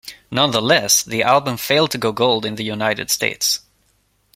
Nonetheless, 0.31 1.03
the 1.03 1.21
album 1.21 1.57
failed 1.57 1.91
to 1.91 1.99
go 1.99 2.11
Gold 2.11 2.43
in 2.43 2.55
the 2.55 2.63
United 2.63 3.11
States. 3.11 3.59